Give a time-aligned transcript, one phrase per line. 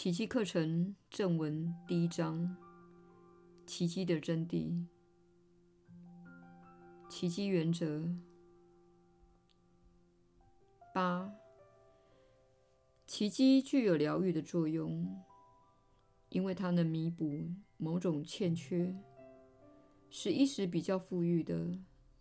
[0.00, 2.56] 奇迹课程正文第一章：
[3.66, 4.86] 奇迹的真谛。
[7.08, 8.08] 奇迹原则
[10.94, 11.34] 八：
[13.08, 15.20] 奇迹具有疗愈的作用，
[16.28, 18.96] 因为它能弥补某种欠缺，
[20.10, 21.76] 使一时比较富裕的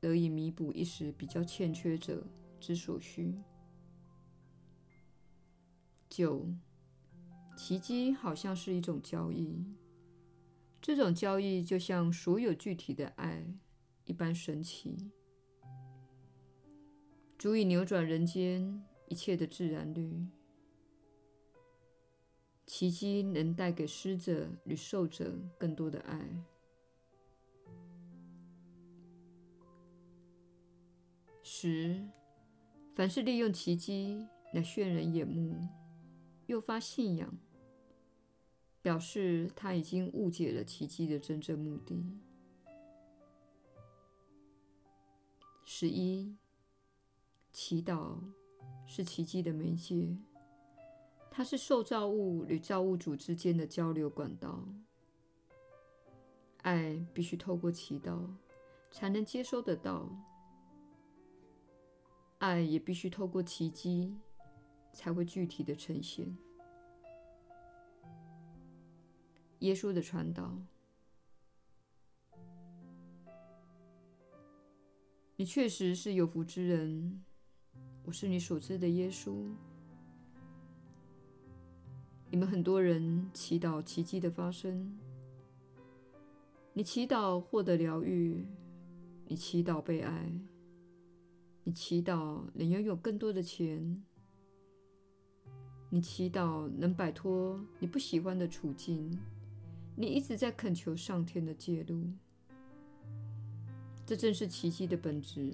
[0.00, 2.26] 得以弥补一时比较欠缺者
[2.58, 3.38] 之所需。
[6.08, 6.50] 九，
[7.58, 9.64] 奇迹好像是一种交易，
[10.80, 13.44] 这种交易就像所有具体的爱
[14.04, 15.10] 一般神奇，
[17.36, 20.24] 足以扭转人间一切的自然律。
[22.64, 26.44] 奇迹能带给施者与受者更多的爱。
[31.42, 32.06] 十，
[32.94, 35.56] 凡是利用奇迹来炫人眼目，
[36.46, 37.36] 诱发信仰，
[38.80, 42.04] 表示他已经误解了奇迹的真正目的。
[45.64, 46.36] 十一，
[47.52, 48.18] 祈祷
[48.86, 50.16] 是奇迹的媒介，
[51.30, 54.66] 它是受造物与造物主之间的交流管道。
[56.62, 58.26] 爱必须透过祈祷
[58.90, 60.08] 才能接收得到，
[62.38, 64.16] 爱也必须透过奇迹。
[64.90, 66.26] 才会具体的呈现。
[69.60, 70.56] 耶稣的传导，
[75.34, 77.24] 你确实是有福之人。
[78.04, 79.50] 我是你所知的耶稣。
[82.30, 84.96] 你们很多人祈祷奇迹的发生，
[86.72, 88.46] 你祈祷获得疗愈，
[89.26, 90.32] 你祈祷被爱，
[91.64, 94.04] 你祈祷能拥有更多的钱。
[95.90, 99.18] 你祈祷能摆脱你不喜欢的处境，
[100.00, 102.04] 你一直在恳求上天的介入，
[104.06, 105.52] 这正是奇迹的本质。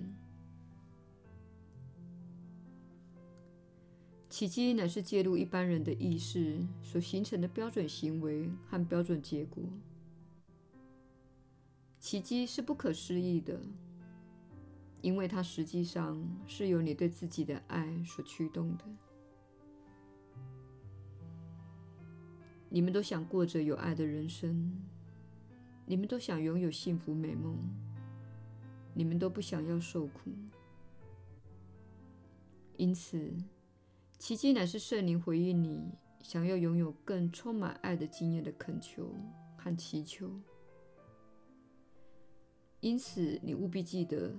[4.29, 9.65] 奇迹乃是介入一般人的意识所形成的标准行为和标准结果。
[11.99, 13.59] 奇迹是不可思议的，
[15.01, 18.85] 因为它实际上是由你对自己的爱所驱动的。
[22.69, 24.73] 你们都想过着有爱的人生，
[25.87, 27.57] 你们都想拥有幸福美梦，
[28.93, 30.31] 你们都不想要受苦。
[32.77, 33.33] 因此，
[34.19, 39.15] 奇迹乃是圣灵回应你想要拥有更充满爱的经验的恳求
[39.57, 40.31] 和祈求。
[42.81, 44.35] 因此，你务必记得，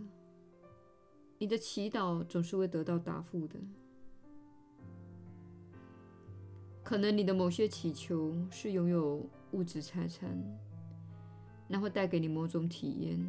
[1.38, 3.58] 你的祈祷总是会得到答复的。
[6.86, 10.30] 可能你的某些祈求是拥有物质财产，
[11.68, 13.20] 那会带给你某种体验；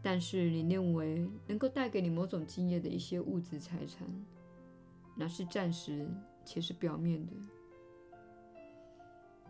[0.00, 4.06] 但是你认为能够带给你某种经验的一些物质财产，
[5.16, 6.08] 那是暂时
[6.44, 7.32] 且是表面的。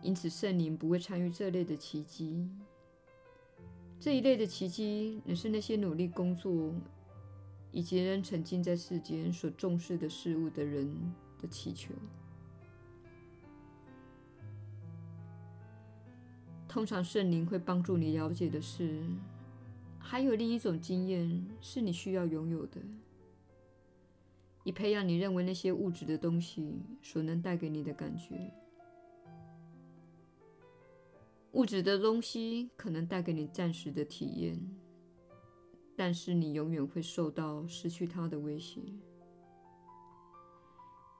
[0.00, 2.48] 因此，圣灵不会参与这类的奇迹。
[4.00, 6.72] 这一类的奇迹，乃是那些努力工作
[7.70, 10.90] 以及仍沉浸在世间所重视的事物的人
[11.38, 11.92] 的祈求。
[16.76, 19.02] 通常圣灵会帮助你了解的是，
[19.98, 22.78] 还有另一种经验是你需要拥有的，
[24.62, 28.52] 以培养你认为那些物质的东西所能带给你的感觉。
[31.52, 34.60] 物质的东西可能带给你暂时的体验，
[35.96, 38.82] 但是你永远会受到失去它的威胁，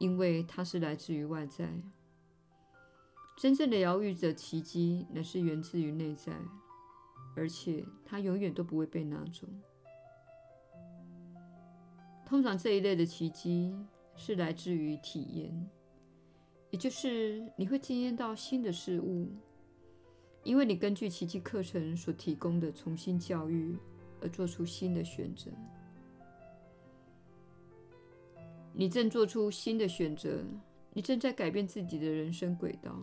[0.00, 1.72] 因为它是来自于外在。
[3.36, 6.32] 真正的疗愈者奇迹乃是源自于内在，
[7.36, 9.46] 而且它永远都不会被拿走。
[12.24, 13.76] 通常这一类的奇迹
[14.16, 15.70] 是来自于体验，
[16.70, 19.28] 也就是你会经验到新的事物，
[20.42, 23.76] 因为你根据奇迹课程所提供的重新教育
[24.22, 25.50] 而做出新的选择。
[28.72, 30.42] 你正做出新的选择，
[30.96, 32.98] 你正在改变自己的人生轨道。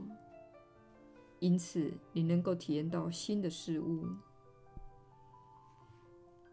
[1.37, 4.07] 因此，你能够体验到新的事物。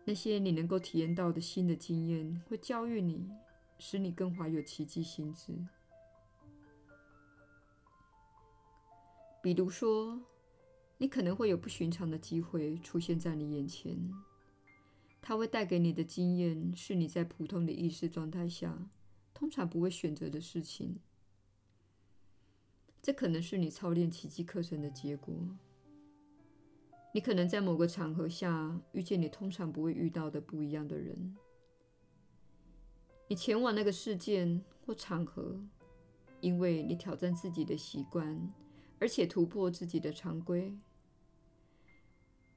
[0.05, 3.27] 那些你能够体验到的新的经验，会教育你，
[3.79, 5.55] 使你更怀有奇迹心智。
[9.43, 10.21] 比如说，
[10.99, 13.97] 你可能会有不寻常的机会出现在你眼前，
[15.23, 18.77] 它会带给你的经验是你在普通的意识状态下
[19.33, 21.01] 通常不会选择的事情。
[23.03, 25.35] 这可能是你操练奇迹课程的结果。
[27.13, 31.37] 你可能在某个场合下遇见你通常不会遇到的不一样的人。
[33.27, 35.61] 你前往那个事件或场合，
[36.41, 38.53] 因为你挑战自己的习惯，
[38.99, 40.77] 而且突破自己的常规。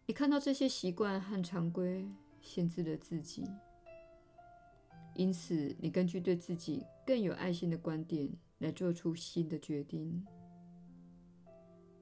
[0.05, 2.07] 你看到这些习惯和常规
[2.41, 3.47] 限制了自己，
[5.15, 8.29] 因此你根据对自己更有爱心的观点
[8.63, 10.25] 来做出新的决定。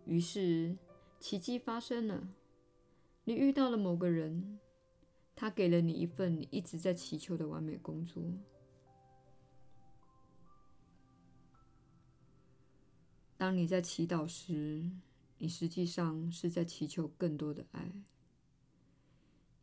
[0.06, 0.78] 于是，
[1.20, 2.30] 奇迹发生了。
[3.24, 4.60] 你遇到了某个人，
[5.36, 8.24] 他给了你一份你一直在祈求的完美工作。
[13.38, 14.88] 当你在祈祷时，
[15.40, 17.92] 你实际上是在祈求更多的爱，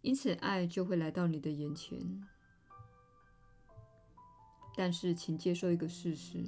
[0.03, 2.27] 因此爱就会来到你的眼前。
[4.77, 6.45] 但是，请接受一个事实：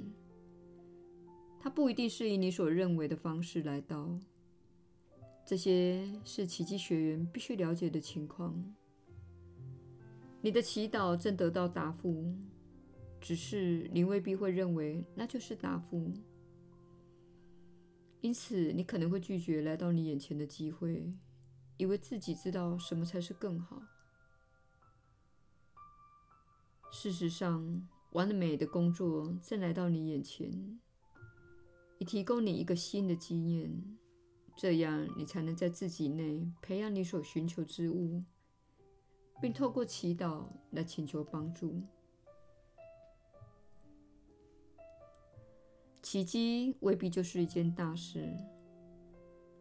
[1.63, 4.19] 它不一定是以你所认为的方式来到。
[5.45, 8.55] 这些是奇迹学员必须了解的情况。
[10.41, 12.33] 你的祈祷正得到答复，
[13.19, 16.11] 只是你未必会认为那就是答复。
[18.21, 21.13] 因此，你可能会拒绝来到你眼前的机会，
[21.77, 23.81] 以为自己知道什么才是更好。
[26.91, 30.79] 事实上，完美的工作正来到你眼前，
[32.01, 33.71] 以提供你一个新的经验。
[34.57, 38.23] 这样，你才能在自己内培养你所寻求之物，
[39.39, 41.79] 并透过祈祷来请求帮助。
[46.01, 48.35] 奇迹未必就是一件大事，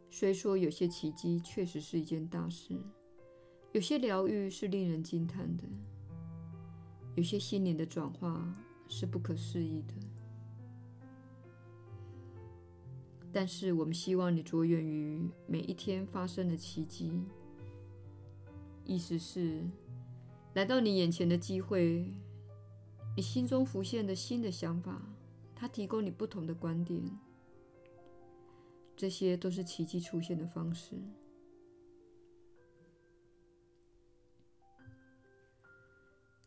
[0.08, 2.75] 虽说有些奇迹确实是一件大事，
[3.72, 5.64] 有些疗愈是令人惊叹的，
[7.16, 8.50] 有些心灵的转化
[8.88, 9.94] 是不可思议的。
[13.32, 17.23] 但是，我们希望你着眼于每一天发生的奇迹，
[18.85, 19.62] 意思是，
[20.55, 22.12] 来到你眼前的机会，
[23.17, 25.00] 你心中浮现的新的想法，
[25.55, 27.00] 它提供你不同的观点，
[28.97, 30.97] 这些都是奇迹出现的方式。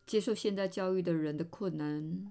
[0.06, 2.30] 接受现代教育的人的困难。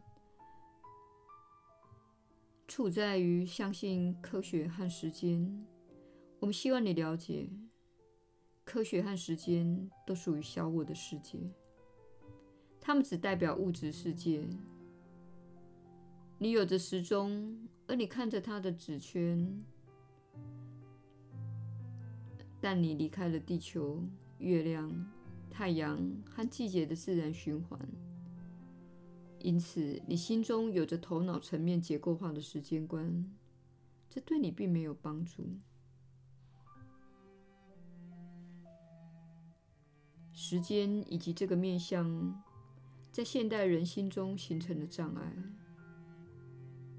[2.76, 5.64] 处在于相信科学和时间。
[6.40, 7.48] 我们希望你了解，
[8.64, 11.38] 科学和时间都属于小我的世界，
[12.82, 14.44] 它们只代表物质世界。
[16.40, 17.56] 你有着时钟，
[17.86, 19.64] 而你看着它的指圈，
[22.60, 24.04] 但你离开了地球、
[24.40, 24.92] 月亮、
[25.52, 27.80] 太阳和季节的自然循环。
[29.44, 33.30] 因此，你心中有着头脑层面结构化的时间观，
[34.10, 35.44] 这对你并没有帮助。
[40.32, 42.42] 时间以及这个面向，
[43.12, 45.34] 在现代人心中形成了障碍，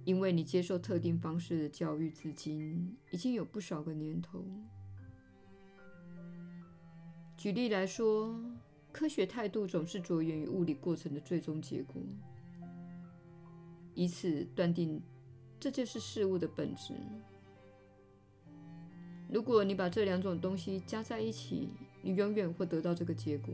[0.05, 4.45] 因为你接受特定方式的教育至今已经有不少个年头。
[7.39, 8.39] 举例来说，
[8.93, 12.03] 科学态度总是着眼于物理过程的最终结果。
[13.95, 15.01] 以此断定，
[15.61, 16.95] 这就是事物的本质。
[19.31, 21.69] 如果你把这两种东西加在一起，
[22.03, 23.53] 你永远会得到这个结果。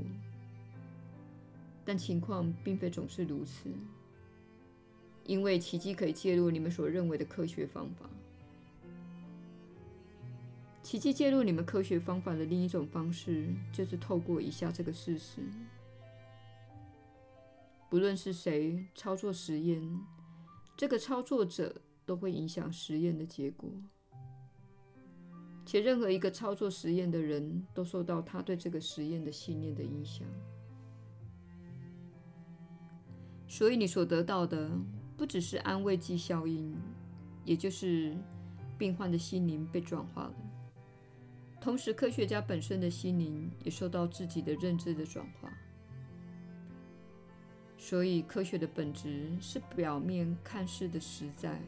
[1.85, 3.71] 但情况并非总是如此，
[5.25, 8.09] 因为奇迹可以介入你们所认为的科学方法。
[10.83, 15.41] 奇迹介入你们科学方法的另一种方式，就是透过以下这个事实：
[17.89, 19.81] 不论是谁操作实验。
[20.81, 23.71] 这个操作者都会影响实验的结果，
[25.67, 30.27] 且任何一个操作实验的人都受到他对这个实验的信念的影响。
[33.47, 34.71] 所以你所得到的
[35.19, 36.75] 不只是安慰剂效应，
[37.45, 38.17] 也就是
[38.79, 40.35] 病患的心灵被转化了，
[41.61, 45.53] 同时科学家本身的心灵也受到自己的认知的转化。
[47.83, 51.59] 所以，科学的本质是表面看似的实在，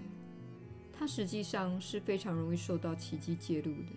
[0.93, 3.93] 它实际上是非常容易受到奇迹介入的。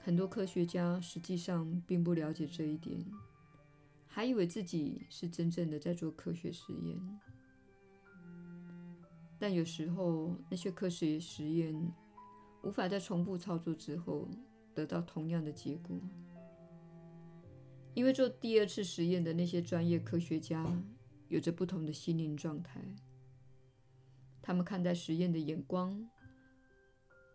[0.00, 3.02] 很多科学家实际上并不了解这一点，
[4.08, 7.00] 还以为自己是真正的在做科学实验。
[9.38, 11.72] 但有时候，那些科学实验
[12.62, 14.28] 无法在重复操作之后
[14.74, 15.96] 得到同样的结果。
[17.96, 20.70] 因为做第二次实验的那些专业科学家
[21.28, 22.78] 有着不同的心灵状态，
[24.42, 26.06] 他们看待实验的眼光，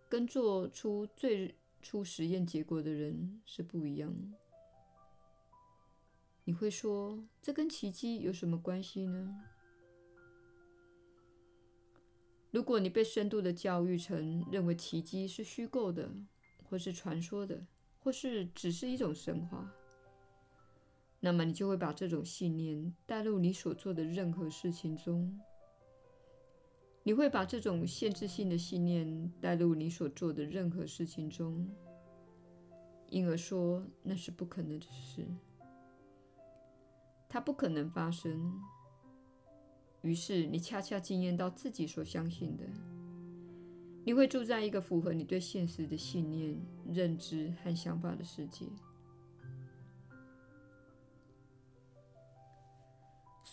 [0.07, 4.15] 跟做出最初实验结果的人是不一样。
[6.43, 9.35] 你会说，这跟奇迹有什么关系呢？
[12.51, 16.11] 如果你被深度的教育成认为奇迹是虚构的，
[16.69, 17.65] 或是传说的，
[17.97, 19.73] 或是只是一种神话，
[21.21, 25.39] 那么你就会把这种信念带入你所做的任何事情中。
[27.03, 31.67] 你会把这种限制性的信念带入你所做的任何事情中，
[33.09, 35.25] 因而说那是不可能的事。
[37.29, 38.59] 它不可能发生。
[40.01, 42.65] 于是，你恰恰经验到自己所相信的。
[44.03, 48.65] 你会住在一个符合你对现实的信念、认知和想法的世界。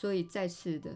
[0.00, 0.94] 所以，再次的，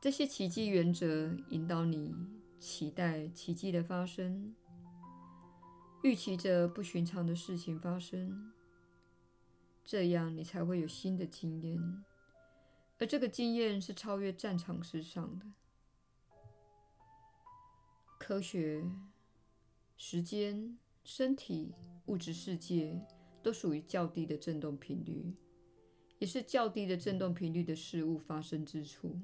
[0.00, 2.14] 这些奇迹原则引导你
[2.60, 4.54] 期待奇迹的发生，
[6.04, 8.52] 预期着不寻常的事情发生。
[9.84, 12.04] 这样，你才会有新的经验，
[13.00, 15.46] 而这个经验是超越战场之上的。
[18.16, 18.88] 科学、
[19.96, 21.74] 时间、身体、
[22.06, 23.04] 物质世界
[23.42, 25.34] 都属于较低的振动频率，
[26.24, 29.14] 也是较低的振动频率的事物发生之处。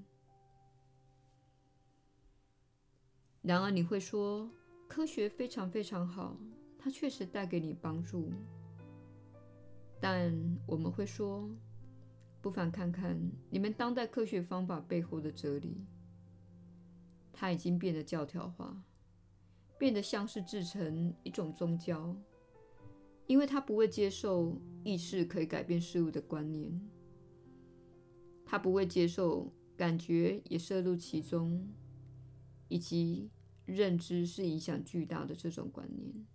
[3.41, 4.51] 然而，你会说，
[4.87, 6.37] 科学非常非常好，
[6.79, 8.31] 它确实带给你帮助。
[9.99, 10.31] 但
[10.67, 11.49] 我们会说，
[12.43, 15.87] 不妨看看你们当代科学方法背后的哲理。
[17.33, 18.77] 它已经变得教条化，
[19.79, 22.15] 变得像是制成一种宗教，
[23.31, 26.81] 因为他不会接受意识可以改变事物的观念，
[28.45, 31.73] 他不会接受感觉也涉入其中，
[32.67, 33.31] 以及
[33.67, 36.27] 认知是影响巨大的这种观念。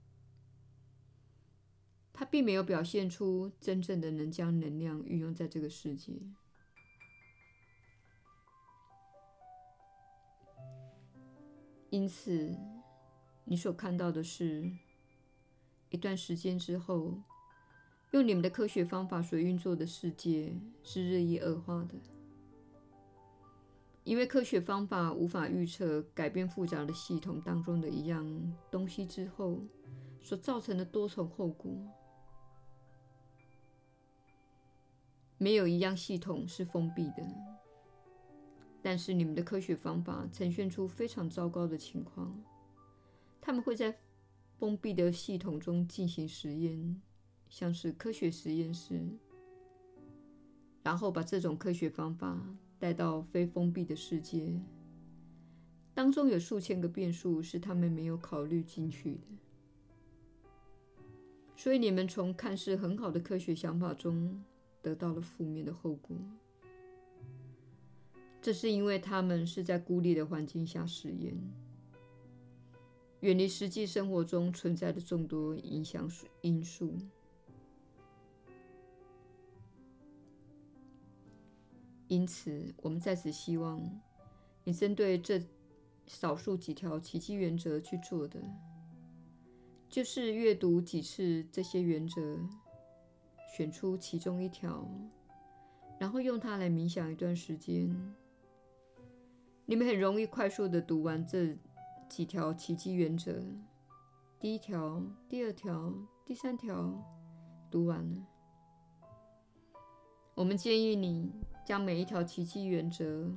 [2.14, 6.14] 他并没有表现出真正的能将能量运用在这个世界。
[11.90, 12.56] 因此，
[13.44, 14.72] 你所看到的是，
[15.90, 17.22] 一段时间之后，
[18.12, 21.96] 用你们的科学方法所运作的世界是日益恶化的，
[24.04, 29.62] 因为科学方法无法预测改变复杂的系统当中的一样东西之后
[30.22, 31.72] 所造成的多重后果。
[35.38, 37.24] 没有一样系统是封闭的，
[38.82, 42.42] 但是你们的科学方法呈现出非常糟糕的情况。
[43.42, 43.96] 他们会在
[44.66, 47.00] 封闭的系统中进行实验，
[47.52, 49.00] 像是科学实验室，
[50.82, 52.44] 然后把这种科学方法
[52.80, 54.60] 带到非封闭的世界，
[55.94, 59.22] 当中有数千个变数是他们没有考虑进去的。
[61.56, 64.44] 所以你们从看似很好的科学想法中，
[64.82, 66.18] 得到了负面的后果，
[68.42, 71.38] 这是因为他们是在孤立的环境下实验，
[73.26, 76.08] 远离实际生活中存在的众多影响
[76.42, 76.96] 因素。
[82.08, 83.82] 因此，我们在此希望
[84.64, 85.42] 你针对这
[86.06, 88.40] 少数几条奇迹原则去做的，
[89.90, 92.40] 就是阅读几次这些原则。
[93.56, 94.86] 选出其中一条，
[95.98, 97.90] 然后用它来冥想一段时间。
[99.66, 101.58] 你们很容易快速地读完这
[102.16, 103.44] 几条奇迹原则。
[104.40, 105.94] 第一条、第二条、
[106.24, 106.94] 第三条
[107.70, 108.26] 读完了。
[110.34, 111.30] 我们建议你
[111.66, 113.30] 将每一条奇迹原则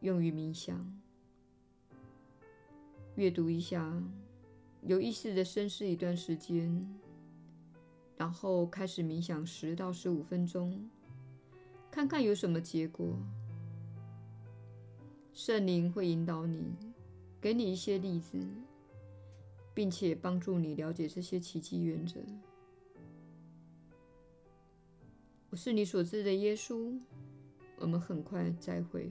[0.00, 0.84] 用于冥想，
[3.14, 4.02] 阅读一下，
[4.82, 6.84] 有意识的深思一段时间。
[8.16, 10.90] 然后开始冥想十到十五分钟，
[11.88, 13.16] 看看有什么结果。
[15.32, 16.74] 圣灵会引导你，
[17.40, 18.38] 给你一些例子，
[19.72, 22.20] 并且帮助你了解这些奇迹原则。
[25.48, 26.98] 我是你所知的耶稣。
[27.78, 29.10] 我们很快再会。